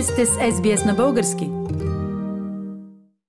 [0.00, 1.50] Вие сте с SBS на български.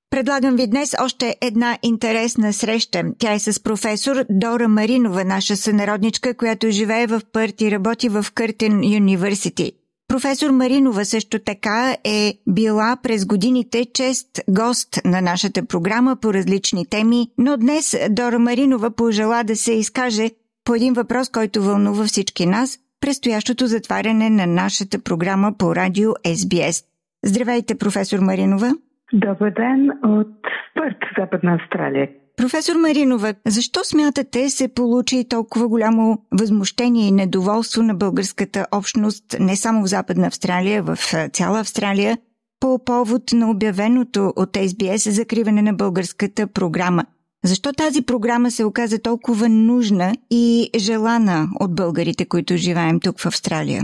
[0.09, 3.03] Предлагам ви днес още една интересна среща.
[3.19, 8.25] Тя е с професор Дора Маринова, наша сънародничка, която живее в Пърт и работи в
[8.33, 9.71] Къртен Юниверсити.
[10.07, 16.85] Професор Маринова също така е била през годините чест гост на нашата програма по различни
[16.85, 20.29] теми, но днес Дора Маринова пожела да се изкаже
[20.63, 26.85] по един въпрос, който вълнува всички нас– предстоящото затваряне на нашата програма по радио SBS.
[27.25, 28.71] Здравейте, професор Маринова!
[29.13, 30.37] Добър ден от
[30.75, 32.09] Пърт, Западна Австралия.
[32.37, 39.55] Професор Маринова, защо смятате се получи толкова голямо възмущение и недоволство на българската общност не
[39.55, 40.97] само в Западна Австралия, в
[41.33, 42.17] цяла Австралия,
[42.59, 47.05] по повод на обявеното от SBS закриване на българската програма?
[47.43, 53.25] Защо тази програма се оказа толкова нужна и желана от българите, които живеем тук в
[53.25, 53.81] Австралия?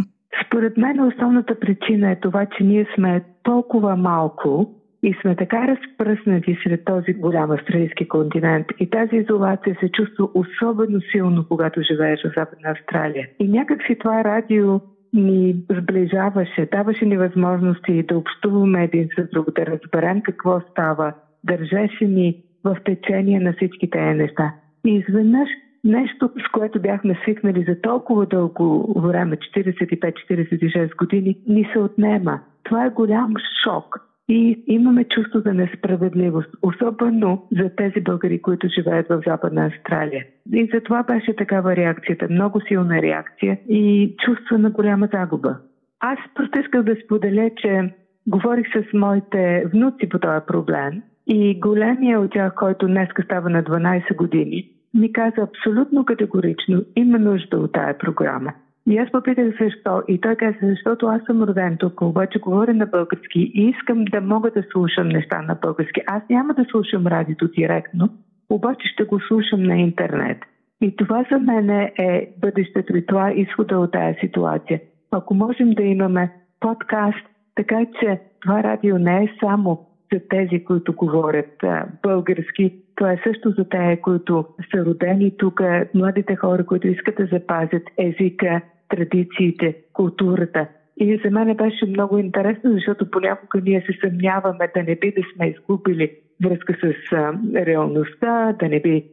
[0.48, 6.58] Според мен основната причина е това, че ние сме толкова малко и сме така разпръснати
[6.64, 12.34] сред този голям австралийски континент и тази изолация се чувства особено силно, когато живееш в
[12.38, 13.28] Западна Австралия.
[13.40, 14.80] И някак си това радио
[15.14, 21.14] ни сближаваше, даваше ни възможности да общуваме един с друг, да разберем какво става,
[21.44, 24.54] държеше ни в течение на всички тези неща.
[24.86, 25.50] И изведнъж
[25.84, 32.40] нещо, с което бяхме свикнали за толкова дълго време, 45-46 години, ни се отнема.
[32.64, 34.00] Това е голям шок.
[34.30, 40.26] И имаме чувство за несправедливост, особено за тези българи, които живеят в Западна Австралия.
[40.54, 45.58] И за това беше такава реакцията, много силна реакция и чувство на голяма загуба.
[46.00, 47.94] Аз просто исках да споделя, че
[48.28, 53.64] говорих с моите внуци по този проблем и големия от тях, който днес става на
[53.64, 58.54] 12 години, ми каза абсолютно категорично, има нужда от тая програма.
[58.88, 60.04] И аз попитах защо.
[60.08, 64.22] И той каза, защото аз съм роден тук, обаче говоря на български и искам да
[64.22, 66.02] мога да слушам неща на български.
[66.08, 68.10] Аз няма да слушам радиото директно,
[68.50, 70.38] обаче ще го слушам на интернет.
[70.82, 74.82] И това за мен е бъдещето и това е изхода от тази ситуация.
[75.12, 77.26] Ако можем да имаме подкаст,
[77.56, 83.22] така че това радио не е само за тези, които говорят а, български, това е
[83.28, 85.62] също за тези, които са родени тук,
[85.94, 90.68] младите хора, които искат да запазят езика, традициите, културата.
[90.98, 95.22] И за мен беше много интересно, защото понякога ние се съмняваме да не би да
[95.36, 96.12] сме изгубили
[96.44, 97.34] връзка с а,
[97.66, 99.06] реалността, да не би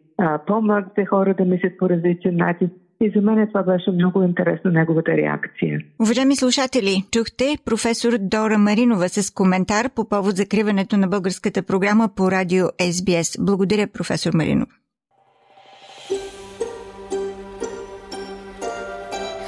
[0.47, 2.71] по-младите хора да мислят по различен начин.
[3.00, 5.81] И за мен това беше много интересно, неговата реакция.
[6.00, 12.31] Уважаеми слушатели, чухте професор Дора Маринова с коментар по повод закриването на българската програма по
[12.31, 13.44] радио SBS.
[13.44, 14.69] Благодаря, професор Маринов.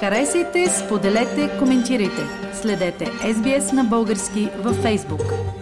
[0.01, 2.23] Харесайте, споделете, коментирайте.
[2.53, 5.56] Следете SBS на български във Facebook.